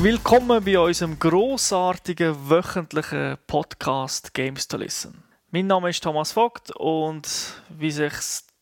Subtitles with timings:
[0.00, 5.24] Willkommen bei unserem großartigen wöchentlichen Podcast Games to Listen.
[5.50, 7.28] Mein Name ist Thomas Vogt und
[7.68, 8.12] wie sich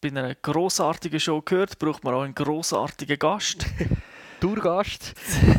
[0.00, 3.66] bei einer großartigen Show gehört, braucht man auch einen großartigen Gast.
[4.41, 5.14] Tourgast.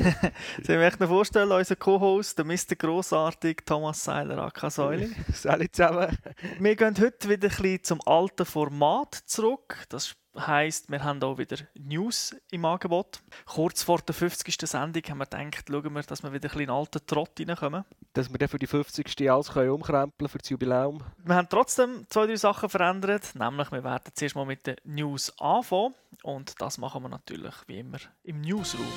[0.63, 2.75] Sie möchten mir vorstellen, unser Co-Host, der Mr.
[2.75, 5.16] Grossartig Thomas Seiler AK Säuli.
[5.34, 6.18] Salut zusammen.
[6.59, 9.78] Wir gehen heute wieder ein bisschen zum alten Format zurück.
[9.89, 13.21] Das heisst, wir haben auch wieder News im Angebot.
[13.45, 14.55] Kurz vor der 50.
[14.61, 17.32] Sendung haben wir gedacht, schauen wir, dass wir wieder ein bisschen in den alten Trott
[17.39, 17.86] reinkommen.
[18.14, 19.29] Dass wir dann für die 50.
[19.29, 21.04] alles können umkrempeln für das Jubiläum.
[21.23, 23.33] Wir haben trotzdem zwei, drei Sachen verändert.
[23.36, 25.95] Nämlich, wir werden zuerst mal mit den News anfangen.
[26.23, 28.87] Und das machen wir natürlich wie immer im Newsroom.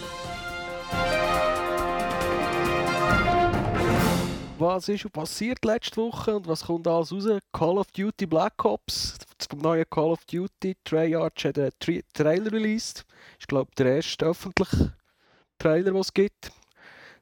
[4.61, 7.41] Was ist schon passiert letzte Woche und was kommt alles raus?
[7.51, 9.17] Call of Duty Black Ops,
[9.49, 10.77] vom neuen Call of Duty.
[10.85, 13.07] Treyarch hat einen Tra Trailer released.
[13.39, 14.93] Ich glaube, der erste öffentliche
[15.59, 16.53] Trailer, den es gibt.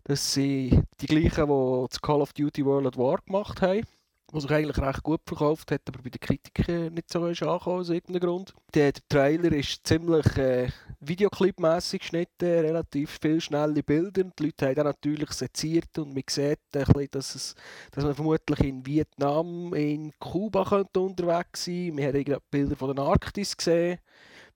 [0.03, 3.87] Das sind die gleichen, die das Call of Duty World at War gemacht haben.
[4.31, 7.81] Was sich eigentlich recht gut verkauft hat, aber bei den Kritikern nicht so ist angekommen,
[7.81, 8.55] aus irgendeinem Grund.
[8.75, 10.69] Der, Trailer ist ziemlich äh,
[11.01, 14.25] Videoclip-mässig geschnitten, relativ viele schnelle Bilder.
[14.25, 17.55] Die Leute haben dann natürlich seziert und man sieht ein bisschen, dass, es,
[17.91, 23.05] dass man vermutlich in Vietnam, in Kuba könnte unterwegs sein Man hat Bilder von der
[23.05, 23.99] Arktis gesehen.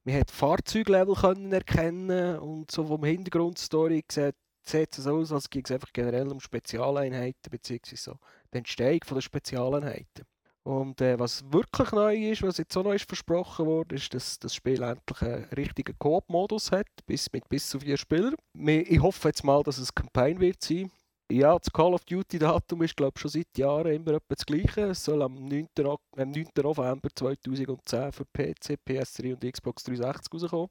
[0.03, 5.63] Man hat Fahrzeuglevel können erkennen und so vom Hintergrundstory sieht, sieht es aus, als ging
[5.65, 7.95] es einfach generell um Spezialeinheiten bzw.
[7.95, 8.17] so
[8.53, 10.25] die Entstehung der Spezialeinheiten.
[10.63, 14.39] Und äh, was wirklich neu ist, was jetzt auch noch ist versprochen wurde, ist, dass
[14.39, 18.35] das Spiel endlich einen richtigen Coop-Modus hat, bis, mit bis zu vier Spielern.
[18.53, 20.89] Ich hoffe jetzt mal, dass es Campaign wird sein.
[21.29, 24.81] Ja, das Call of Duty-Datum ist, glaube ich, schon seit Jahren immer etwa das gleiche.
[24.81, 25.67] Es soll am 9.
[26.17, 26.45] am 9.
[26.55, 30.69] November 2010 für PC, PS3 und Xbox 360 rauskommen.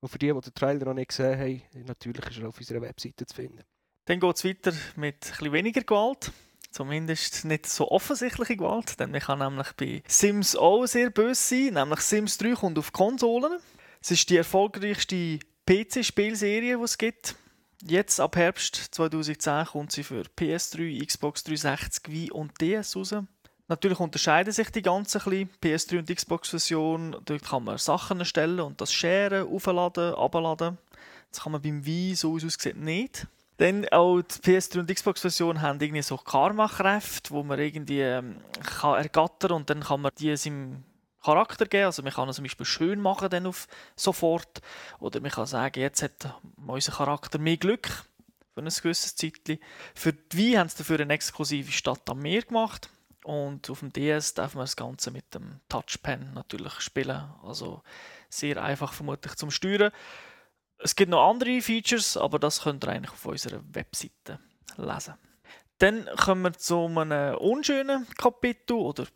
[0.00, 2.82] Und für die, die den Trailer noch nicht gesehen haben, natürlich ist er auf unserer
[2.82, 3.62] Webseite zu finden.
[4.04, 6.30] Dann geht es weiter mit etwas weniger Gewalt.
[6.74, 11.74] Zumindest nicht so offensichtliche Gewalt, denn man kann nämlich bei Sims auch sehr böse sein.
[11.74, 13.60] Nämlich Sims 3 kommt auf Konsolen.
[14.02, 17.36] Es ist die erfolgreichste PC-Spielserie, die es gibt.
[17.80, 23.14] Jetzt ab Herbst 2010 kommt sie für PS3, Xbox 360, Wii und DS raus.
[23.68, 27.18] Natürlich unterscheiden sich die ganzen ein PS3 und Xbox-Version.
[27.24, 30.78] Dort kann man Sachen erstellen und das sharen, aufladen, abladen.
[31.30, 33.28] Das kann man beim Wii so aussieht nicht.
[33.58, 38.40] Dann auch die PS3 und Xbox-Version haben irgendwie so Karma-Kräfte, wo man irgendwie ähm,
[38.80, 40.82] kann ergattern und dann kann man die seinem
[41.22, 41.86] Charakter geben.
[41.86, 43.66] Also man kann ihn zum Beispiel schön machen dann auf
[43.96, 44.60] sofort.
[44.98, 46.34] Oder man kann sagen, jetzt hat
[46.66, 47.88] unser Charakter mehr Glück
[48.54, 49.58] für ein gewisses Zeitchen.
[49.94, 52.90] Für die Wii haben sie dafür eine exklusive Stadt am Meer gemacht.
[53.24, 57.24] Und auf dem DS darf man das Ganze mit dem Touchpen natürlich spielen.
[57.42, 57.82] Also
[58.28, 59.92] sehr einfach vermutlich zum Steuern.
[60.78, 64.38] Es gibt noch andere Features, aber das könnt ihr eigentlich auf unserer Webseite
[64.76, 65.14] lesen.
[65.78, 69.06] Dann kommen wir zu einem unschönen Kapitel, oder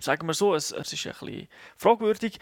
[0.00, 2.38] sagen wir so, es, es ist ein bisschen fragwürdig.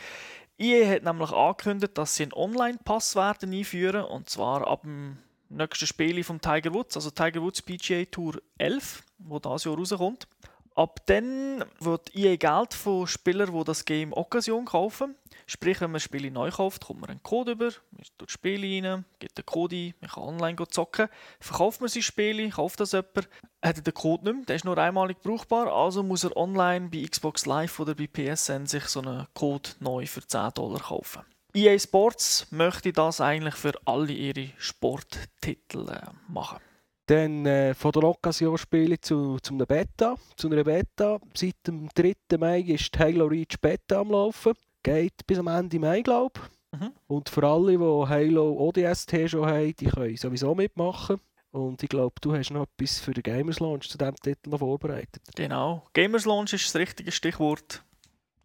[0.59, 5.87] EA hat nämlich angekündigt, dass sie einen Online-Pass werden einführen, und zwar ab dem nächsten
[5.87, 10.27] Spiel von Tiger Woods, also Tiger Woods PGA Tour 11, wo das Jahr rauskommt.
[10.75, 15.17] Ab dann wird EA Geld von Spielern, die das Game Occasion kaufen.
[15.51, 19.07] Sprich, wenn man Spiele neu kauft, kommt man einen Code über, man tut Spiele rein,
[19.19, 21.09] gibt den Code ein, man kann online zocken.
[21.41, 23.31] Verkauft man sein Spiel, kauft das jemand,
[23.63, 26.91] hat er den Code nicht mehr, der ist nur einmalig brauchbar, also muss er online
[26.91, 31.23] bei Xbox Live oder bei PSN sich so einen Code neu für 10 Dollar kaufen.
[31.55, 36.59] EA Sports möchte das eigentlich für alle ihre Sporttitel äh, machen.
[37.07, 40.17] Dann äh, von der Occasion-Spiele zu, zu einer Beta.
[40.37, 41.19] Zu einer Beta.
[41.35, 42.37] Seit dem 3.
[42.39, 44.53] Mai ist Halo Reach Beta am Laufen.
[44.89, 46.41] Geht bis am Ende Mai, glaube
[46.73, 46.81] ich.
[46.81, 46.93] Mhm.
[47.09, 51.21] Und für alle, die Halo ODST schon haben, die können sowieso mitmachen.
[51.51, 54.61] Und ich glaube, du hast noch etwas für den Gamers Launch zu diesem Titel noch
[54.61, 55.23] vorbereitet.
[55.35, 55.87] Genau.
[55.93, 57.83] Gamers Launch ist das richtige Stichwort.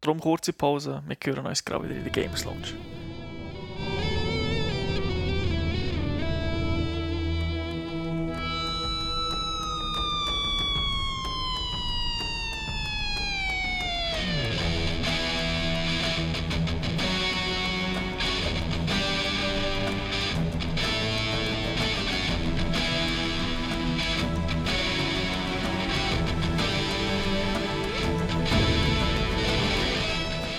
[0.02, 1.02] Darum kurze Pause.
[1.08, 2.74] Wir hören uns gerade wieder in der Gamers Launch.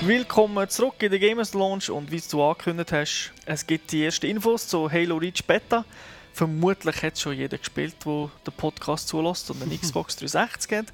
[0.07, 4.27] Willkommen zurück in der Gamers Launch und wie du angekündigt hast, es gibt die ersten
[4.27, 5.87] Infos zu Halo Reach Beta.
[6.35, 10.87] Vermutlich hat schon jeder gespielt, der den Podcast zulässt und eine Xbox 360 hat.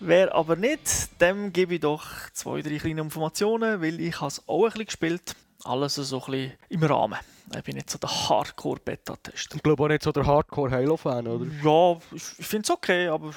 [0.00, 2.04] Wer aber nicht, dem gebe ich doch
[2.34, 5.34] zwei, drei kleine Informationen, weil ich es auch ein bisschen gespielt
[5.64, 7.18] Alles so ein bisschen im Rahmen.
[7.56, 9.56] Ich bin nicht so der Hardcore-Beta-Tester.
[9.56, 11.46] Ich glaube auch nicht so der Hardcore-Halo-Fan, oder?
[11.64, 13.30] Ja, ich finde es okay, aber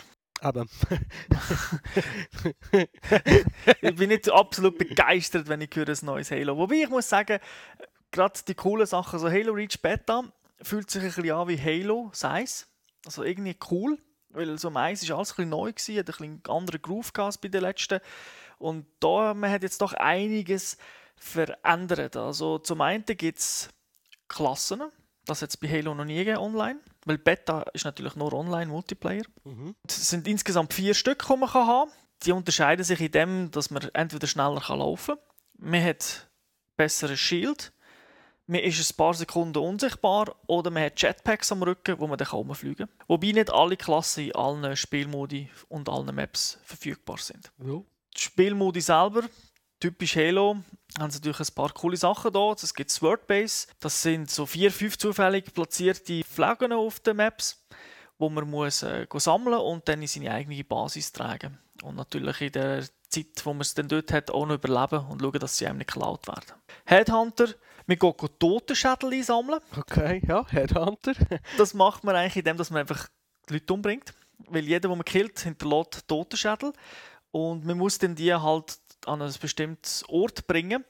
[0.43, 0.69] Eben.
[3.81, 6.57] ich bin nicht absolut begeistert, wenn ich höre ein neues Halo.
[6.57, 7.39] Wobei ich muss sagen,
[8.11, 10.23] gerade die coolen Sachen, so Halo Reach Beta,
[10.61, 12.65] fühlt sich ein bisschen an wie Halo Size.
[13.05, 13.97] Also irgendwie cool,
[14.29, 17.41] weil so meins ist alles ein bisschen neu gewesen, hat ein bisschen anderen Groove gehabt
[17.41, 17.99] bei den letzten.
[18.57, 20.77] Und da man hat jetzt doch einiges
[21.15, 22.15] verändert.
[22.15, 23.69] Also zum einen gibt es
[24.27, 24.83] Klassen,
[25.25, 29.23] das hat es bei Halo noch nie gegeben online, weil Beta ist natürlich nur Online-Multiplayer.
[29.43, 29.75] Mhm.
[29.87, 31.99] Es sind insgesamt vier Stück, die man haben kann.
[32.23, 36.29] Die unterscheiden sich in dem, dass man entweder schneller kann laufen kann, man hat
[36.75, 37.71] besseres Shield,
[38.47, 42.27] man ist ein paar Sekunden unsichtbar oder man hat Jetpacks am Rücken, wo man dann
[42.27, 43.05] rumfliegen kann.
[43.07, 47.51] Wobei nicht alle Klassen in allen Spielmodi und allen Maps verfügbar sind.
[47.59, 47.81] Ja.
[48.15, 49.23] Die Spielmodi selber,
[49.79, 50.57] typisch Halo,
[50.97, 52.51] haben sie natürlich ein paar coole Sachen da.
[52.51, 57.63] Es gibt Sword Base, das sind so vier, fünf zufällig platzierte Flaggen auf den Maps,
[58.17, 61.57] wo man muss äh, sammeln und dann in seine eigene Basis tragen.
[61.83, 65.21] Und natürlich in der Zeit, wo man es dann dort hat, auch noch überleben und
[65.21, 66.53] schauen, dass sie einem nicht geklaut werden.
[66.85, 67.47] Headhunter,
[67.87, 69.61] wir gehen Totenschädel einsammeln.
[69.75, 71.13] Okay, ja, Headhunter.
[71.57, 73.07] Das macht man eigentlich indem dass man einfach
[73.47, 74.13] die Leute umbringt.
[74.47, 76.71] Weil jeder, den man killt, hinterlässt Totenschädel.
[77.31, 80.83] Und man muss dann die halt an ein bestimmtes Ort bringen.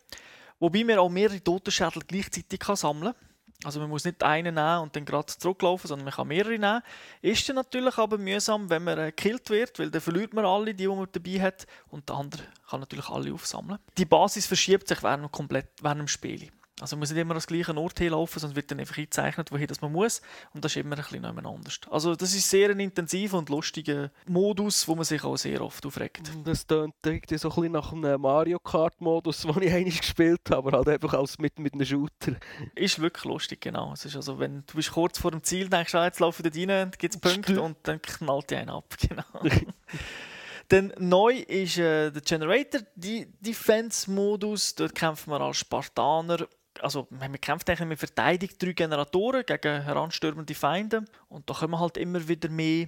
[0.60, 3.30] Wobei man auch mehrere Totenschädel gleichzeitig kann sammeln kann.
[3.66, 6.82] Also man muss nicht einen nehmen und dann gerade zurücklaufen, sondern man kann mehrere nehmen.
[7.22, 10.74] Ist dann natürlich aber mühsam, wenn man äh, gekillt wird, weil dann verliert man alle,
[10.74, 11.68] die, die man dabei hat.
[11.90, 13.80] Und der andere kann natürlich alle aufsammeln.
[13.98, 16.50] Die Basis verschiebt sich während dem, komplett, während dem Spiel.
[16.82, 19.68] Also man muss nicht immer das gleiche Ort hinlaufen, sonst wird dann einfach eingezeichnet, wohin
[19.68, 20.22] das man muss.
[20.54, 21.80] Und das ist immer ein bisschen anders.
[21.90, 25.86] Also das ist sehr ein intensiver und lustiger Modus, wo man sich auch sehr oft
[25.86, 26.32] aufregt.
[26.44, 30.58] Das tönt irgendwie so ein bisschen nach einem Mario Kart-Modus, den ich einmal gespielt habe,
[30.58, 32.36] aber halt einfach als mit, mit einem Shooter.
[32.76, 33.94] Ist wirklich lustig, genau.
[33.94, 36.50] Es ist also, wenn du bist kurz vor dem Ziel denkst, ah, jetzt laufen da
[36.50, 38.96] rein, gibt es Punkte und dann knallt die einen ab.
[39.10, 39.24] Genau.
[40.70, 44.76] Dann neu ist äh, der Generator die Defense-Modus.
[44.76, 46.48] Dort kämpfen wir als Spartaner.
[46.82, 51.06] Also, man kämpft eigentlich, man verteidigt drei Generatoren gegen heranstürmende Feinde.
[51.28, 52.88] Und da kommen halt immer wieder mehr.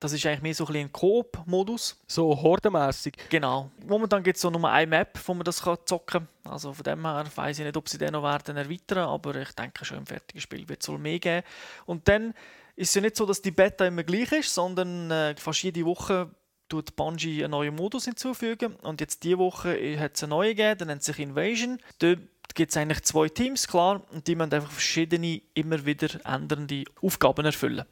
[0.00, 2.00] Das ist eigentlich mehr so ein, ein Coop-Modus.
[2.06, 3.16] So hordenmässig.
[3.30, 3.70] Genau.
[3.84, 6.52] Momentan gibt es so nur eine Map, wo man das kann zocken kann.
[6.52, 9.50] Also von dem her weiß ich nicht, ob sie den noch werden erweitern, aber ich
[9.52, 11.44] denke schon im fertigen Spiel wird es wohl mehr geben.
[11.84, 12.32] Und dann
[12.76, 15.84] ist es ja nicht so, dass die Beta immer gleich ist, sondern äh, fast jede
[15.84, 16.30] Woche
[16.68, 18.74] tut Bungie einen neuen Modus hinzufügen.
[18.82, 21.78] Und jetzt diese Woche hat es einen neuen gegeben, der nennt sich Invasion.
[21.98, 22.20] Dort
[22.54, 27.44] gibt es eigentlich zwei Teams, klar, und die müssen einfach verschiedene, immer wieder ändernde Aufgaben
[27.44, 27.84] erfüllen.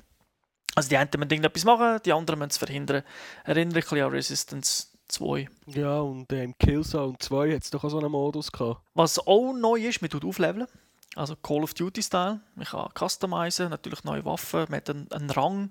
[0.74, 3.02] Also die einen müssen irgendetwas machen, die anderen müssen es verhindern.
[3.44, 5.48] Erinnere ich ein an Resistance 2.
[5.66, 8.82] Ja, und im Killzone 2 hat es doch auch so einen Modus gehabt.
[8.94, 10.66] Was auch neu ist, man tut aufleveln.
[11.14, 12.40] Also Call of Duty-Style.
[12.54, 15.70] Man kann customizen, natürlich neue Waffen, man hat einen, einen Rang.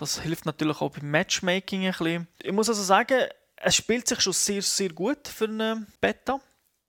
[0.00, 2.26] Das hilft natürlich auch beim Matchmaking ein bisschen.
[2.42, 3.20] Ich muss also sagen,
[3.56, 6.40] es spielt sich schon sehr, sehr gut für eine Beta.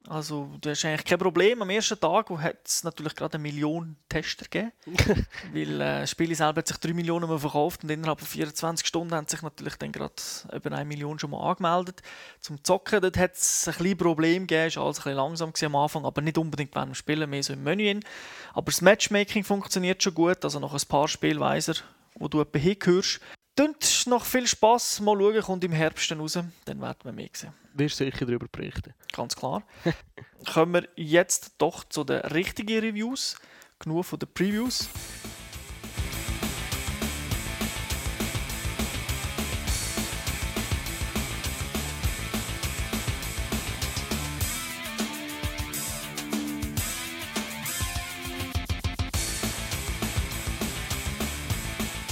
[0.08, 1.62] Also, du hast eigentlich kein Problem.
[1.62, 4.72] Am ersten Tag hat es natürlich gerade eine Million Tester gegeben.
[5.54, 8.88] weil äh, das Spiel selber hat sich 3 Millionen Mal verkauft und innerhalb von 24
[8.88, 10.14] Stunden haben sich natürlich dann gerade
[10.54, 12.02] über 1 Million schon mal angemeldet.
[12.40, 15.54] Zum Zocken dort hat es ein bisschen Problem gegeben, es war alles ein bisschen langsam
[15.66, 17.84] am Anfang, aber nicht unbedingt während dem Spielen, mehr so im Menü.
[17.84, 18.06] hin.
[18.54, 21.76] Aber das Matchmaking funktioniert schon gut, also nach ein paar Spielen weiss er,
[22.16, 23.20] wo du etwa hingehörst.
[23.56, 25.00] Tönt noch viel Spass.
[25.02, 26.40] Mal schauen, kommt im Herbst raus.
[26.66, 27.54] Dann werden wir mehr sehen.
[27.74, 28.94] Wirst sicher darüber berichten.
[29.12, 29.64] Ganz klar.
[30.54, 33.38] Kommen wir jetzt doch zu den richtigen Reviews.
[33.80, 34.90] Genug von den Previews.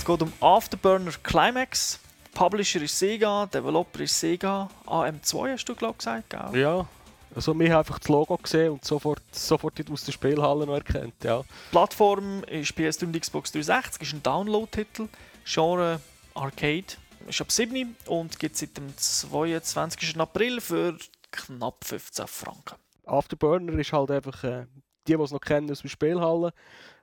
[0.10, 2.00] Geht um Afterburner Climax.
[2.34, 4.68] Publisher ist Sega, Developer ist Sega.
[4.88, 6.60] AM2 hast du, glaube ich, gesagt, gell?
[6.60, 6.88] Ja.
[7.36, 11.14] Also wir haben einfach das Logo gesehen und sofort, sofort aus der Spielhalle noch erkannt,
[11.24, 11.44] ja.
[11.70, 15.10] Plattform ist PS3 und Xbox 360, ist ein Download-Titel.
[15.46, 16.02] Genre
[16.34, 16.86] Arcade.
[17.28, 20.20] Ist ab 7 und gibt seit dem 22.
[20.20, 20.98] April für
[21.32, 22.78] knapp 15 Franken.
[23.06, 24.66] Afterburner ist halt einfach, äh,
[25.08, 26.52] die, die es noch kennen aus der Spielhalle,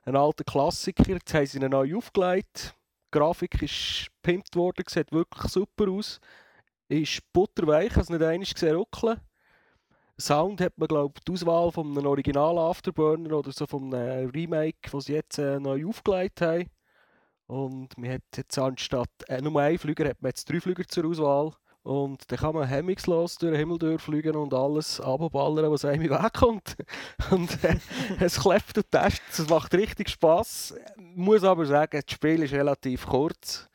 [0.03, 1.07] ein alter Klassiker.
[1.07, 2.73] Jetzt haben sie ihn neu aufgelegt.
[3.11, 6.19] Grafik ist gepimpt worden, sieht wirklich super aus.
[6.89, 9.19] Ist butterweich, also nicht einmal gesehen ruckeln.
[10.19, 14.29] Sound hat man, glaube ich, die Auswahl von einem Original Afterburner oder so von einem
[14.31, 16.69] Remake, das sie jetzt äh, neu aufgelegt haben.
[17.45, 21.05] Und man hat jetzt anstatt äh, nur einen Flüger, hat man jetzt drei Flüger zur
[21.05, 21.53] Auswahl.
[21.87, 26.75] Und dann kann man hemmungslos durch den Himmel durchfliegen und alles abballern, was einem wegkommt.
[27.31, 27.77] Und äh,
[28.19, 29.21] es klebt und testet.
[29.31, 30.75] Es macht richtig Spass.
[30.97, 33.69] Ich muss aber sagen, das Spiel ist relativ kurz.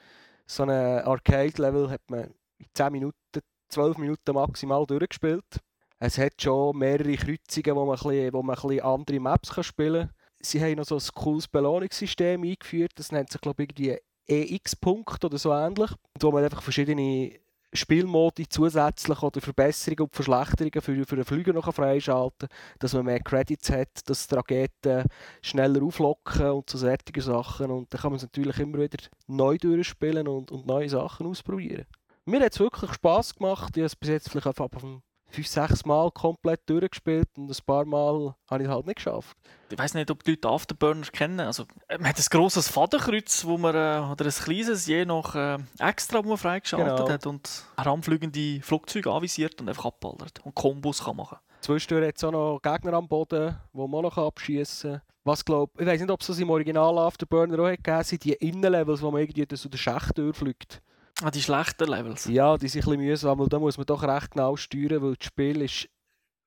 [0.47, 3.41] So ein Arcade-Level hat man in 10 Minuten,
[3.71, 5.61] 12 Minuten maximal durchgespielt.
[5.99, 10.17] Es hat schon mehrere Kreuzungen, wo man bisschen, wo man andere Maps kann spielen kann.
[10.43, 12.93] Sie haben noch so ein cooles Belohnungssystem eingeführt.
[12.97, 15.91] Das nennt sich, glaube ich, irgendwie EX-Punkt oder so ähnlich.
[16.21, 17.41] Wo man einfach verschiedene
[17.73, 23.07] Spielmodi zusätzlich oder Verbesserungen und Verschlechterungen für, für den Flüger noch freischalten kann, dass man
[23.07, 25.05] mehr Credits hat, dass die Raketen
[25.41, 27.71] schneller auflocken und so solche Sachen.
[27.71, 31.87] Und dann kann man es natürlich immer wieder neu durchspielen und, und neue Sachen ausprobieren.
[32.25, 33.77] Mir hat es wirklich Spass gemacht.
[33.77, 34.85] Ich habe es bis jetzt vielleicht auf, auf
[35.33, 39.37] fünf, sechs Mal komplett durchgespielt und ein paar Mal habe ich es halt nicht geschafft.
[39.71, 41.41] Ich weiß nicht, ob die Leute Afterburner kennen.
[41.41, 45.59] Also, man hat ein grosses Fadenkreuz, wo man, äh, oder ein kleines, je nach äh,
[45.79, 47.09] extra, wo man freigeschaltet genau.
[47.09, 52.25] hat und heranfliegende Flugzeuge anvisiert und einfach abballert und Kombos kann machen Zwischendurch hat es
[52.25, 55.03] auch noch Gegner am Boden, die man noch abschießen kann.
[55.25, 58.33] Was glaub, ich weiß nicht, ob es das im Original Afterburner auch gegeben sind, die
[58.33, 60.83] Innenlevels, wo man irgendwie so den Schacht durchfliegt.
[61.23, 62.25] Ah, die schlechten Levels?
[62.25, 65.15] Ja, die sind ein bisschen mühsam, weil da muss man doch recht genau steuern, weil
[65.15, 65.89] das Spiel ist...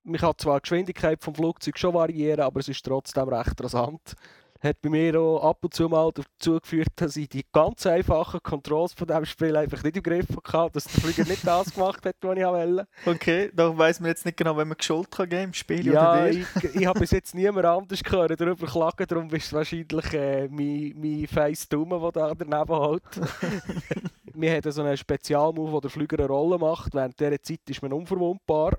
[0.04, 4.16] Man kann zwar die Geschwindigkeit vom Flugzeug schon variieren, aber es ist trotzdem recht rasant
[4.62, 8.42] hat bei mir auch ab und zu mal dazu geführt, dass ich die ganz einfachen
[8.42, 12.06] Controls von diesem Spiel einfach nicht im Griff hatte, dass der Flieger nicht das gemacht
[12.06, 12.88] hat, was ich wollte.
[13.06, 16.14] Okay, da weiss man jetzt nicht genau, wenn man Schuld kann geben im Spiel ja,
[16.14, 16.46] oder dir.
[16.64, 20.48] ich, ich habe bis jetzt niemand anders gehört darüber klagen, darum ist es wahrscheinlich äh,
[20.48, 23.04] mein, mein Face Dumme, der da daneben hält.
[24.34, 26.94] wir haben so einen Spezialmove, wo der Flüger eine Rolle macht.
[26.94, 28.78] Während dieser Zeit ist man unverwundbar.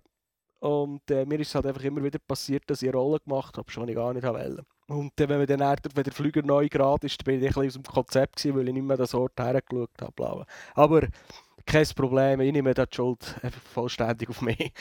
[0.59, 3.57] Und äh, mir ist es halt einfach immer wieder passiert, dass ich eine Rolle gemacht
[3.57, 4.65] habe, schon ich gar nicht wollte.
[4.89, 7.67] Und äh, wenn, man dann wenn der Flüger neu gerade ist, bin ich ein bisschen
[7.67, 10.47] aus dem Konzept gewesen, weil ich nicht mehr das Ort hergeschaut habe.
[10.75, 11.09] Aber
[11.65, 13.35] kein Problem, ich nehme die Schuld
[13.73, 14.73] vollständig auf mich.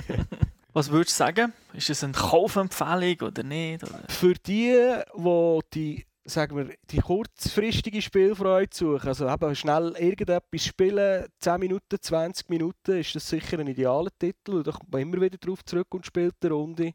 [0.72, 1.54] Was würdest du sagen?
[1.72, 3.82] Ist es eine Kaufempfehlung oder nicht?
[3.82, 4.02] Oder?
[4.08, 4.76] Für die,
[5.16, 11.96] die die sagen wir, die kurzfristige Spielfreude suchen, also eben schnell irgendetwas spielen, 10 Minuten,
[12.00, 14.62] 20 Minuten, ist das sicher ein idealer Titel.
[14.62, 16.92] da kommt man immer wieder drauf zurück und spielt eine Runde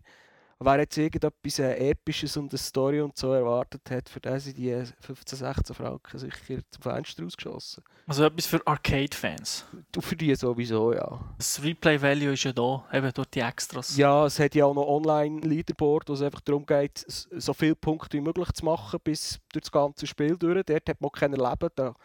[0.63, 4.57] wer jetzt irgendetwas äh, Episches und eine Story und so erwartet hat, für den sind
[4.57, 7.83] die 15, 16 Franken sicher zum Fenster rausgeschossen.
[8.07, 9.65] Also etwas für Arcade-Fans?
[9.99, 11.19] Für die sowieso, ja.
[11.37, 13.97] Das Replay-Value ist ja da, eben durch die Extras.
[13.97, 18.17] Ja, es hat ja auch noch Online-Leaderboard, wo es einfach darum geht, so viele Punkte
[18.17, 20.63] wie möglich zu machen, bis durch das ganze Spiel durch.
[20.63, 21.95] Dort hat man kein Leben, da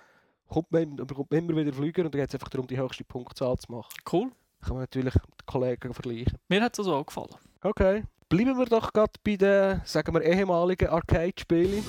[0.49, 3.05] kommt man, bekommt man immer wieder Flüger und da geht es einfach darum, die höchste
[3.05, 3.93] Punktzahl zu machen.
[4.11, 4.31] Cool.
[4.61, 6.39] Kann man natürlich mit Kollegen vergleichen.
[6.49, 7.35] Mir hat es also auch gefallen.
[7.63, 8.05] Okay.
[8.29, 11.85] Bleiben wir doch gerade bei den, sagen wir, ehemaligen Arcade-Spielen.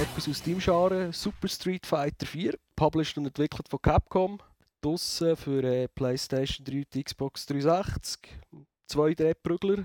[0.00, 4.38] Etwas aus deinem Genre, Super Street Fighter 4, published und entwickelt von Capcom.
[4.80, 8.40] Draussen für äh, PlayStation 3 und Xbox 360.
[8.86, 9.84] Zwei Drehprügler,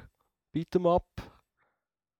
[0.55, 1.09] Beat'em Up,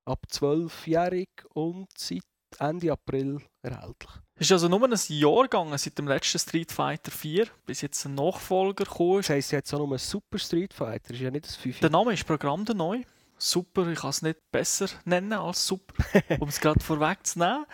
[0.03, 2.24] ab 12-jährig und seit
[2.60, 4.12] Ende April erhältlich.
[4.36, 8.05] Es ist also nur ein Jahr gegangen seit dem letzten Street Fighter 4, bis jetzt
[8.05, 9.17] ein Nachfolger kam.
[9.17, 11.79] Das heisst jetzt auch nur ein Super Street Fighter, ist ja nicht das 5.
[11.79, 13.01] Der Name ist Programm der neu.
[13.38, 15.96] Super, ich kann es nicht besser nennen als Super,
[16.39, 17.65] um es gerade vorwegzunehmen.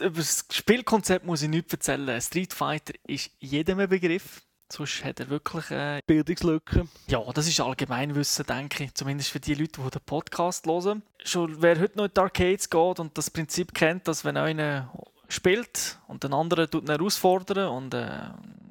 [0.00, 2.20] Über das Spielkonzept muss ich nichts erzählen.
[2.20, 4.42] Street Fighter ist jedem ein Begriff.
[4.74, 6.88] Sonst hat er wirklich eine Bildungslücke.
[7.06, 8.94] Ja, das ist Allgemeinwissen, denke ich.
[8.94, 11.04] Zumindest für die Leute, die den Podcast hören.
[11.22, 14.92] Schon wer heute noch in die Arcades geht und das Prinzip kennt, dass wenn einer
[15.28, 18.08] spielt und den anderen tut ihn herausfordern und äh,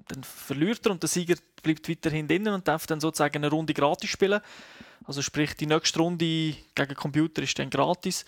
[0.10, 3.74] dann verliert er und der Sieger bleibt weiterhin drinnen und darf dann sozusagen eine Runde
[3.74, 4.42] gratis spielen.
[5.06, 6.26] Also sprich, die nächste Runde
[6.76, 8.26] gegen Computer ist dann gratis.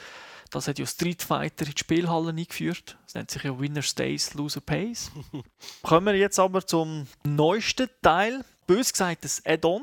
[0.52, 2.98] Das hat ja Street Fighter in die Spielhallen eingeführt.
[3.06, 5.12] Das nennt sich ja Winner Stays, Loser Pays.
[5.84, 8.44] Kommen wir jetzt aber zum neuesten Teil.
[8.68, 9.82] Bös gesagt, das Add-on.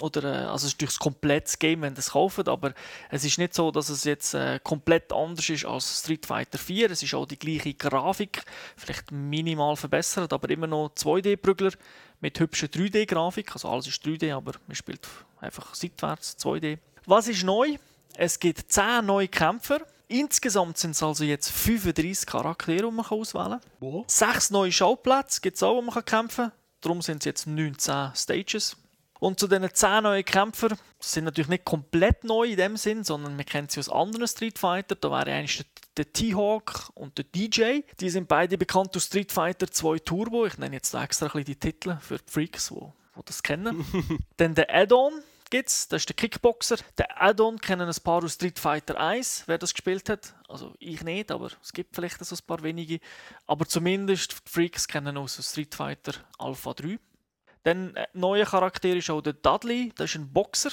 [0.00, 2.74] Oder, äh, also es ist ein komplettes Game, wenn ihr es kauft, aber
[3.10, 6.90] es ist nicht so, dass es jetzt äh, komplett anders ist als Street Fighter 4.
[6.90, 8.42] Es ist auch die gleiche Grafik,
[8.76, 11.72] vielleicht minimal verbessert, aber immer noch 2D-Prügler
[12.20, 13.52] mit hübscher 3D-Grafik.
[13.52, 15.06] Also alles ist 3D, aber man spielt
[15.40, 16.78] einfach seitwärts 2D.
[17.06, 17.76] Was ist neu?
[18.16, 19.80] Es gibt 10 neue Kämpfer.
[20.08, 23.70] Insgesamt sind es also jetzt 35 Charaktere, die man auswählen kann.
[23.80, 24.04] Wow.
[24.06, 26.52] Sechs neue Schauplätze gibt es auch, wo man kämpfen kann.
[26.80, 28.76] Darum sind es jetzt 19 Stages.
[29.20, 33.38] Und zu diesen 10 neuen Kämpfern, sind natürlich nicht komplett neu in dem Sinn, sondern
[33.38, 34.94] wir kennen sie aus anderen Street Fighter.
[34.96, 35.64] Da wäre eigentlich
[35.96, 37.80] der T-Hawk und der DJ.
[38.00, 40.46] Die sind beide bekannt aus Street Fighter 2 Turbo.
[40.46, 43.84] Ich nenne jetzt extra ein bisschen die Titel für die Freaks, die, die das kennen.
[44.36, 45.14] Dann der Add-on,
[45.50, 46.76] gibt's, das ist der Kickboxer.
[46.98, 50.34] Der Add-on kennen ein paar aus Street Fighter 1, wer das gespielt hat.
[50.48, 53.00] Also ich nicht, aber es gibt vielleicht so ein paar wenige.
[53.46, 56.98] Aber zumindest die Freaks kennen aus Street Fighter Alpha 3.
[57.64, 60.70] Dann äh, neuer Charakter ist auch der Dudley, das ist ein Boxer.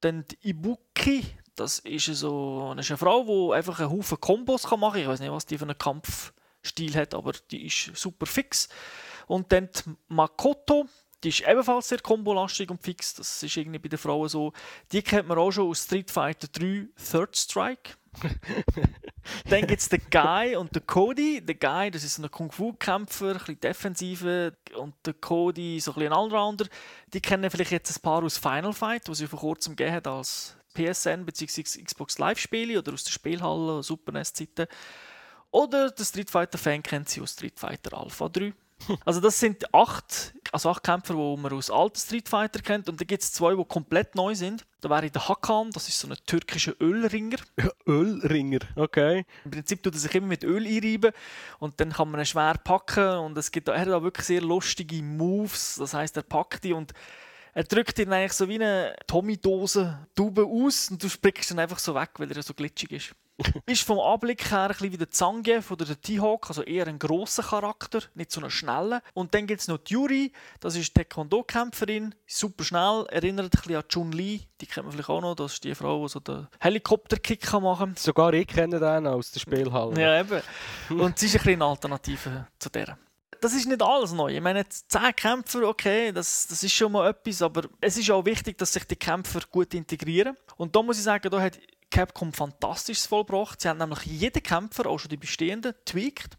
[0.00, 1.24] Dann die Ibuki,
[1.56, 5.00] das ist, so, das ist eine Frau, die einfach einen Haufen Kombos machen kann.
[5.00, 8.68] Ich weiß nicht, was die für einen Kampfstil hat, aber die ist super fix.
[9.26, 10.86] Und dann die Makoto,
[11.22, 13.14] die ist ebenfalls sehr kombolastig und fix.
[13.14, 14.52] Das ist irgendwie bei den Frauen so.
[14.90, 17.94] Die kennt man auch schon aus Street Fighter 3 Third Strike.
[19.48, 21.40] dann gibt es den Guy und den Cody.
[21.40, 24.52] Der Guy, das ist ein Kung-Fu-Kämpfer, ein bisschen defensiver.
[24.76, 26.66] Und der Cody, so ein bisschen ein Allrounder.
[27.12, 30.06] Die kennen vielleicht jetzt ein paar aus Final Fight, was sie vor kurzem gegeben hat
[30.06, 31.62] als PSN bzw.
[31.62, 34.66] Xbox Live-Spiele oder aus der Spielhalle, Super NES-Zeiten.
[35.50, 38.54] Oder der Street Fighter-Fan kennt sie aus Street Fighter Alpha 3.
[39.04, 42.88] Also das sind acht, also acht Kämpfer, die man aus alten Street Fighter kennt.
[42.88, 44.64] Und dann gibt es zwei, die komplett neu sind.
[44.80, 47.38] Da wäre der Hakan, das ist so ein türkischer Ölringer.
[47.56, 49.24] Ja, Ölringer, okay.
[49.44, 51.12] Im Prinzip tut er sich immer mit Öl einreiben
[51.58, 53.18] und dann kann man ihn schwer packen.
[53.18, 55.76] Und es gibt, er hat da wirklich sehr lustige Moves.
[55.76, 56.92] Das heißt, er packt die und
[57.54, 61.78] er drückt ihn eigentlich so wie eine Tommy-Dose Tube aus und du sprichst ihn einfach
[61.78, 63.14] so weg, weil er so glitschig ist.
[63.66, 66.98] ist vom Anblick her ein bisschen wie der Zangief oder der T-Hawk, also eher ein
[66.98, 69.02] grosser Charakter, nicht so ein schneller.
[69.14, 73.76] Und dann gibt es noch die Yuri, das ist Taekwondo-Kämpferin, super schnell, erinnert ein bisschen
[73.76, 76.46] an Chun-Li, die kennt man vielleicht auch noch, das ist die Frau, die so den
[76.60, 77.96] Helikopter-Kick machen kann.
[77.96, 80.00] Sogar ich kenne den aus der Spielhalle.
[80.00, 80.42] Ja, eben.
[80.90, 82.98] Und sie ist ein bisschen eine Alternative zu der
[83.42, 84.34] das ist nicht alles neu.
[84.34, 88.24] Ich meine, 10 Kämpfer, okay, das, das ist schon mal etwas, aber es ist auch
[88.24, 90.36] wichtig, dass sich die Kämpfer gut integrieren.
[90.56, 91.58] Und da muss ich sagen, da hat
[91.92, 93.60] Capcom Fantastisches vollbracht.
[93.60, 96.38] Sie haben nämlich jeden Kämpfer, auch schon die bestehenden, tweakt.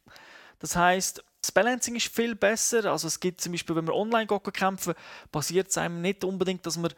[0.59, 2.91] Das heißt, das Balancing ist viel besser.
[2.91, 4.95] Also es gibt zum Beispiel, wenn wir online kämpfen,
[5.31, 6.91] passiert es einem nicht unbedingt, dass man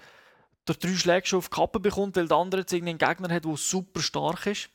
[0.66, 3.46] durch drei Schläge schon auf die Kappe bekommt, weil der andere jetzt einen Gegner hat,
[3.46, 4.70] der super stark ist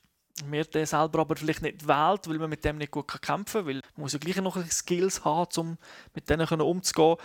[0.45, 3.67] mir den selber aber vielleicht nicht wählt, weil man mit dem nicht gut kämpfen kann,
[3.67, 5.79] weil man muss ja gleich noch Skills haben, um
[6.15, 7.17] mit denen umzugehen.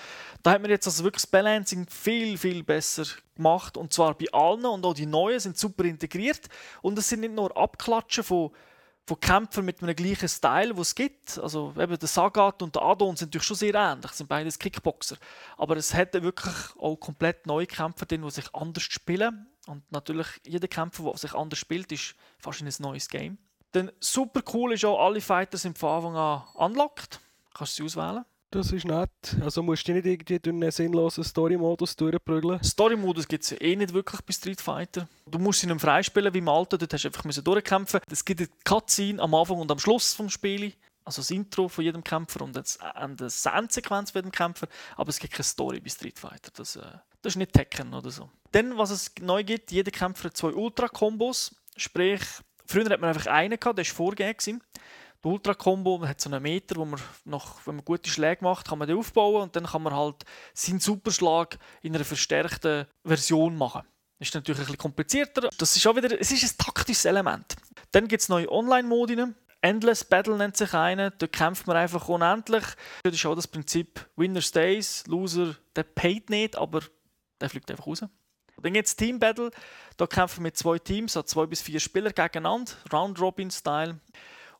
[0.43, 4.25] Da hat man jetzt also wirklich das Balancing viel, viel besser gemacht und zwar bei
[4.31, 6.47] allen und auch die Neuen sind super integriert
[6.81, 8.51] und es sind nicht nur Abklatschen von
[9.07, 11.37] von Kämpfern mit einem gleichen Style, den es gibt.
[11.37, 15.17] Also eben der Sagat und der Adon sind natürlich schon sehr ähnlich, sind beides Kickboxer.
[15.57, 19.47] Aber es hat wirklich auch komplett neue Kämpfer drin, die sich anders spielen.
[19.67, 23.37] Und natürlich, jeder Kämpfer, der sich anders spielt, ist fast ein neues Game.
[23.71, 27.19] Dann super cool ist auch, alle Fighter sind von Anfang an unlocked.
[27.53, 28.25] Kannst du sie auswählen.
[28.51, 29.09] Das ist nett.
[29.41, 32.63] Also musst du nicht irgendwie durch einen sinnlosen Story-Modus durchprügeln?
[32.63, 35.09] Story-Modus gibt es eh nicht wirklich bei Street Fighter.
[35.25, 38.49] Du musst ihn freispielen wie im Alten, dort hast du einfach durchkämpfen Es gibt eine
[38.63, 40.73] Cutscene am Anfang und am Schluss des Spiels.
[41.03, 44.67] Also das Intro von jedem Kämpfer und eine Soundsequenz von jedem Kämpfer.
[44.95, 46.51] Aber es gibt keine Story bei Street Fighter.
[46.55, 46.81] Das, äh,
[47.21, 48.29] das ist nicht Tekken oder so.
[48.51, 51.55] Dann, was es neu gibt, jeder Kämpfer hat zwei Ultra-Kombos.
[51.77, 52.21] Sprich,
[52.65, 54.61] früher hat man einfach einen gehabt, der war vorgegeben.
[55.25, 58.77] Der Ultra-Combo hat so einen Meter, wo man noch, wenn man gute Schläge macht, kann
[58.77, 63.81] man den aufbauen und dann kann man halt seinen Superschlag in einer verstärkten Version machen.
[64.19, 65.49] Ist natürlich ein bisschen komplizierter.
[65.57, 67.55] Das ist auch wieder, es ist ein taktisches Element.
[67.91, 69.17] Dann gibt es neue Online-Modi.
[69.61, 71.11] Endless Battle nennt sich einen.
[71.17, 72.63] Da kämpft man einfach unendlich.
[73.01, 76.81] Das ist auch das Prinzip Winner stays, Loser, der paid nicht, aber
[77.41, 78.05] der fliegt einfach raus.
[78.61, 79.49] Dann gibt es Team Battle.
[79.97, 83.99] Da kämpfen wir mit zwei Teams, also zwei bis vier Spieler gegeneinander, Round-Robin-Style.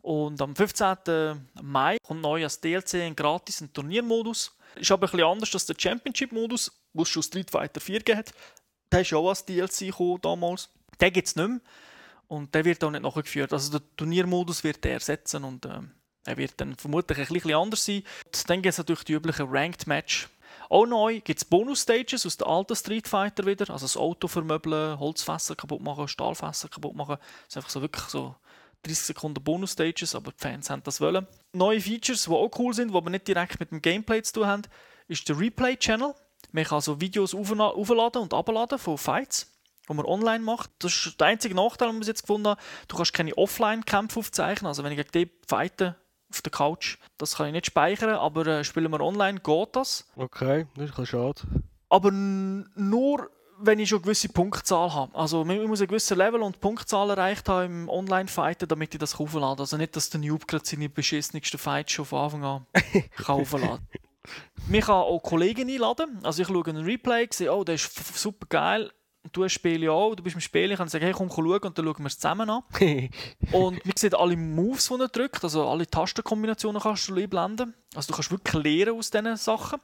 [0.06, 1.48] Und am 15.
[1.64, 4.56] Mai kommt neu als DLC ein gratis ein Turniermodus.
[4.76, 8.32] Ist aber ein bisschen anders als der Championship-Modus, wo es schon Street Fighter 4 gibt.
[8.92, 10.70] Der ist auch als DLC gekommen damals.
[11.02, 11.60] Den gibt es nicht mehr.
[12.28, 13.52] Und der wird auch nicht nachgeführt.
[13.52, 15.80] Also der Turniermodus wird er ersetzen und äh,
[16.26, 18.04] er wird dann vermutlich ein bisschen anders sein.
[18.26, 20.30] Und dann gibt es natürlich die üblichen Ranked Match.
[20.70, 23.72] Auch neu gibt es Bonus-Stages aus der alten Street Fighter wieder.
[23.72, 27.18] Also das Auto vermöbeln, Holzfässer kaputt machen, Stahlfässer kaputt machen.
[27.18, 28.36] Das ist einfach so wirklich so
[28.86, 31.28] 30 Sekunden Bonus-Stages, aber die Fans haben das wollen.
[31.54, 34.48] Neue Features, die auch cool sind, die aber nicht direkt mit dem Gameplay zu tun
[34.48, 34.62] haben,
[35.08, 36.14] ist der Replay-Channel.
[36.52, 39.52] Man kann also Videos aufladen und abladen von Fights,
[39.90, 40.70] die man online macht.
[40.80, 42.62] Das ist der einzige Nachteil, den wir jetzt gefunden haben.
[42.88, 44.68] Du kannst keine Offline-Kämpfe aufzeichnen.
[44.68, 45.96] Also wenn ich gegen die fighte
[46.30, 50.08] auf der Couch, das kann ich nicht speichern, aber äh, spielen wir online, geht das.
[50.16, 51.42] Okay, das ist schade.
[51.90, 55.16] Aber nur wenn ich schon eine gewisse Punktzahl habe.
[55.16, 59.20] Also ich muss ein gewisses Level und Punktzahl erreicht haben im Online-Fighten, damit ich das
[59.20, 59.62] auflade.
[59.62, 62.66] Also nicht, dass der Noob gerade seine beschissensten Fights schon von Anfang an
[63.16, 63.80] kann aufladen
[64.72, 64.82] kann.
[64.82, 66.20] kann auch Kollegen einladen.
[66.24, 68.92] Also ich schaue einen Replay, sehe, oh, der ist super geil.
[69.32, 71.78] Du Spiele auch, du bist im Spiel, ich kann sagen, hey, komm, komm schauen und
[71.78, 72.62] dann schauen wir es zusammen an.
[73.52, 77.74] und man sieht alle Moves, die er drückt, also alle Tastenkombinationen kannst du einblenden.
[77.96, 79.80] Also du kannst wirklich lernen aus diesen Sachen.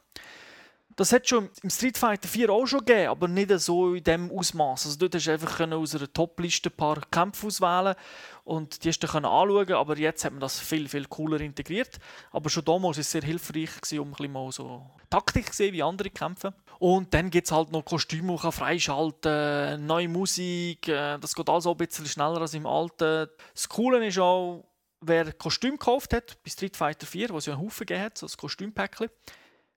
[0.95, 4.31] Das hat schon im Street Fighter 4 auch schon gegeben, aber nicht so in dem
[4.31, 4.85] Ausmaß.
[4.85, 7.95] Also dort hast du einfach aus einer Top-Liste ein paar Kämpfe auswählen
[8.43, 11.99] und die hast du dann anschauen aber jetzt hat man das viel, viel cooler integriert.
[12.31, 15.73] Aber schon damals war es sehr hilfreich, um ein bisschen mal so Taktik zu sehen,
[15.73, 16.53] wie andere kämpfen.
[16.79, 21.49] Und dann gibt es halt noch Kostüme, die man freischalten neue Musik, äh, das geht
[21.49, 23.29] alles auch ein bisschen schneller als im Alten.
[23.53, 24.63] Das Coole ist auch,
[25.01, 28.17] wer Kostüm gekauft hat, bei Street Fighter 4, wo es ja einen Haufen gegeben hat,
[28.17, 29.09] so ein Kostümpäckchen,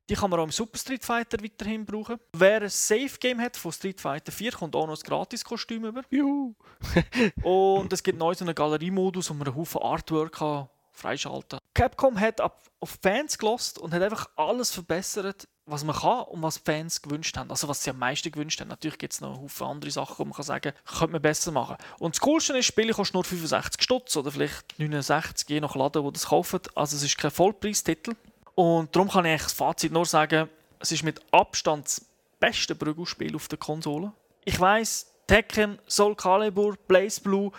[0.08, 2.18] die kann man auch im Super Street Fighter weiterhin brauchen.
[2.32, 6.02] Wer ein Safe Game hat von Street Fighter 4, kommt auch noch ein Gratis-Kostüm über.
[6.10, 6.54] Juhu!
[7.42, 11.60] Und es gibt neu so einen Galeriemodus, wo man einen Haufen Artwork kann freischalten kann.
[11.74, 16.58] Capcom hat auf Fans gelost und hat einfach alles verbessert, was man kann und was
[16.58, 17.50] Fans gewünscht haben.
[17.50, 18.68] Also was sie am meisten gewünscht haben.
[18.68, 21.22] Natürlich gibt es noch einen Haufen andere Sachen, wo man kann sagen kann, könnte man
[21.22, 21.76] besser machen.
[21.98, 25.74] Und das Coolste ist, das Spiel kostet nur 65 Stutz oder vielleicht 69, je nach
[25.74, 26.76] Laden, wo das kauft.
[26.76, 28.14] Also es ist kein Vollpreistitel.
[28.54, 32.04] Und darum kann ich das Fazit nur sagen, es ist mit Abstand das
[32.38, 34.12] beste Prügelspiel auf der Konsole.
[34.44, 37.50] Ich weiß, Tekken, Soul Calibur, Blaze Blue,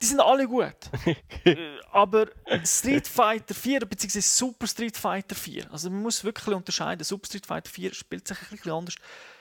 [0.00, 0.76] die sind alle gut.
[1.44, 2.28] Äh, aber
[2.64, 4.20] Street Fighter 4 bzw.
[4.20, 7.04] Super Street Fighter 4, also man muss wirklich unterscheiden.
[7.04, 8.96] Super Street Fighter 4 spielt sich ein bisschen anders,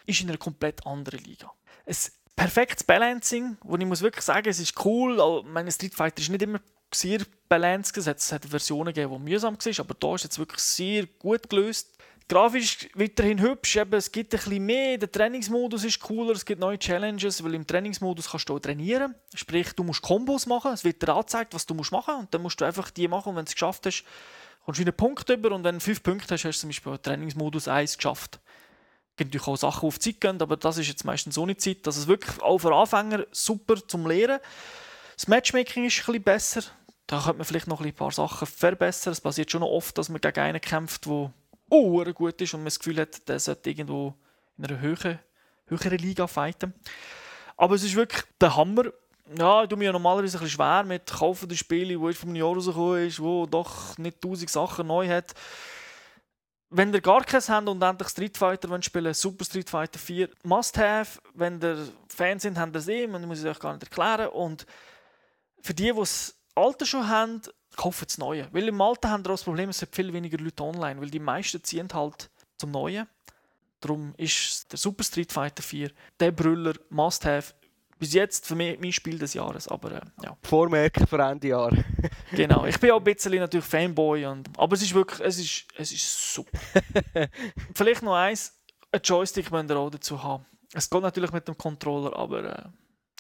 [0.05, 1.51] ist in einer komplett anderen Liga.
[1.85, 1.95] Ein
[2.35, 5.43] perfektes Balancing, wo ich muss wirklich sagen, es ist cool.
[5.43, 6.59] Meine Street Fighter ist nicht immer
[6.93, 7.19] sehr
[7.49, 7.97] balanced.
[7.97, 11.93] Es hat Versionen gegeben, die mühsam waren, aber da ist jetzt wirklich sehr gut gelöst.
[12.29, 16.59] Grafisch weiterhin hübsch, eben, es gibt ein bisschen mehr, der Trainingsmodus ist cooler, es gibt
[16.59, 19.15] neue Challenges, weil im Trainingsmodus kannst du auch trainieren.
[19.33, 22.41] Sprich, du musst Kombos machen, es wird dir angezeigt, was du musst machen und dann
[22.41, 24.03] musst du einfach die machen und wenn du es geschafft hast,
[24.65, 26.91] kommst du einen Punkt über und wenn du fünf Punkte hast, hast du zum Beispiel
[26.91, 28.41] im Trainingsmodus 1 geschafft.
[29.11, 31.43] Es gibt natürlich auch Sachen, die auf Zeit gehen, aber das ist jetzt meistens so
[31.43, 34.41] eine Zeit, dass es wirklich auch für Anfänger super zum Lehren.
[35.17, 36.61] Das Matchmaking ist bisschen besser,
[37.07, 39.13] da könnte man vielleicht noch ein paar Sachen verbessern.
[39.13, 41.33] Es passiert schon noch oft, dass man gegen einen kämpft, der
[41.69, 44.13] oh, gut ist und man das Gefühl hat, der sollte irgendwo
[44.59, 45.19] in einer höheren,
[45.65, 46.71] höheren Liga fighten.
[47.55, 48.91] Aber es ist wirklich der Hammer.
[49.35, 52.35] Ja, ich tue mir ja normalerweise ein bisschen schwer mit kaufenden Spielen, wo ich vom
[52.35, 55.33] Jahr rausgekommen ist, wo doch nicht tausend Sachen neu hat.
[56.69, 60.29] Wenn ihr gar keins habt und endlich Street Fighter wollt spielen Super Street Fighter 4,
[60.43, 61.19] must have.
[61.33, 64.27] Wenn ihr Fans sind, habt ihr es eh, man muss es euch gar nicht erklären.
[64.27, 64.67] Und
[65.67, 67.41] für die, die es Alte schon haben,
[67.75, 68.47] kaufen das Neue.
[68.53, 71.09] Weil im Alten haben wir auch das Problem, es sind viel weniger Leute online, weil
[71.09, 73.05] die meisten ziehen halt zum Neuen.
[73.81, 77.53] Darum ist der Super Street Fighter 4 der Brüller Must-Have.
[77.99, 80.37] Bis jetzt für mich mein Spiel des Jahres, aber äh, ja.
[80.43, 81.71] Vormerken für Ende Jahr.
[82.31, 85.65] genau, ich bin auch ein bisschen natürlich Fanboy, und, aber es ist wirklich, es ist,
[85.75, 86.59] es ist super.
[87.73, 88.53] Vielleicht noch eins,
[88.91, 90.45] ein Joystick müsst ihr auch dazu haben.
[90.73, 92.69] Es geht natürlich mit dem Controller, aber äh,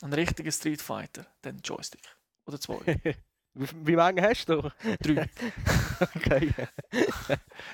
[0.03, 2.07] ein richtiger Street Fighter, dann Joystick.
[2.47, 2.99] Oder zwei.
[3.53, 4.69] Wie, lange hast du?
[5.01, 5.27] Drei.
[6.15, 6.53] okay.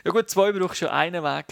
[0.06, 1.46] ja gut, zwei brauchst du ja einen Weg,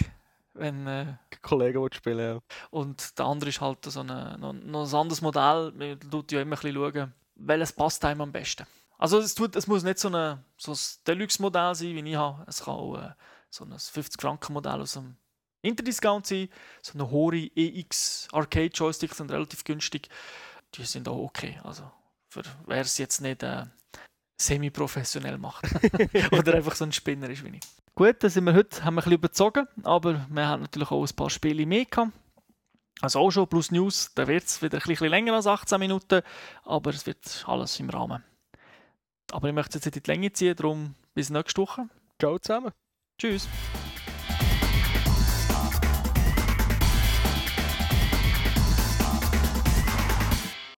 [0.54, 2.40] wenn äh, Kollegen spielen ja.
[2.70, 5.72] Und der andere ist halt so eine, noch, noch ein anderes Modell.
[5.74, 8.66] Man tut ja immer ein bisschen schauen, welches passt einem am besten.
[8.98, 12.46] Also es, tut, es muss nicht so, eine, so ein Deluxe-Modell sein, wie ich habe.
[12.48, 13.12] Es kann auch äh,
[13.50, 15.18] so ein 50-Franken-Modell aus einem
[15.62, 16.50] Interdiscount sein.
[16.82, 20.08] So eine Hori EX Arcade Joysticks sind relativ günstig.
[20.76, 21.60] Die sind auch okay.
[21.64, 21.92] Also
[22.66, 23.66] wer es jetzt nicht äh,
[24.40, 25.66] semi-professionell macht.
[26.32, 27.62] Oder einfach so ein Spinner ist wie ich.
[27.96, 31.06] Gut, dann sind wir heute haben wir ein bisschen überzogen, aber wir haben natürlich auch
[31.06, 32.14] ein paar Spiele mehr gehabt.
[33.02, 36.22] Also auch schon plus News, da wird es wieder ein bisschen länger als 18 Minuten,
[36.64, 38.24] aber es wird alles im Rahmen.
[39.32, 41.90] Aber ich möchte jetzt nicht in die Länge ziehen, darum bis nächste Woche.
[42.20, 42.72] Ciao zusammen.
[43.20, 43.48] Tschüss.